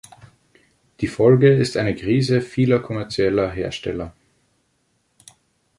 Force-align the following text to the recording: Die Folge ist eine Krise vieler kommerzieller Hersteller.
Die 0.99 1.05
Folge 1.07 1.53
ist 1.53 1.77
eine 1.77 1.93
Krise 1.95 2.41
vieler 2.41 2.79
kommerzieller 2.79 3.51
Hersteller. 3.51 4.15